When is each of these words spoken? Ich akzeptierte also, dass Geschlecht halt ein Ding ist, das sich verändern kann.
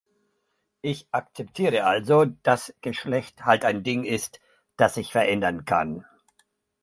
Ich 0.81 1.05
akzeptierte 1.11 1.83
also, 1.85 2.25
dass 2.25 2.73
Geschlecht 2.81 3.45
halt 3.45 3.63
ein 3.63 3.83
Ding 3.83 4.03
ist, 4.03 4.39
das 4.75 4.95
sich 4.95 5.11
verändern 5.11 5.63
kann. 5.63 6.05